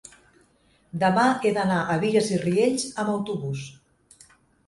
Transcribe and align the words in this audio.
demà 1.03 1.25
he 1.33 1.51
d'anar 1.57 1.81
a 1.81 1.97
Bigues 2.05 2.31
i 2.37 2.41
Riells 2.45 2.87
amb 3.03 3.13
autobús. 3.17 3.67